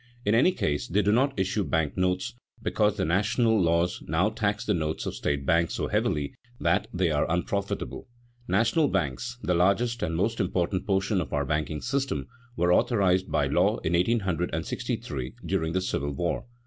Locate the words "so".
5.75-5.89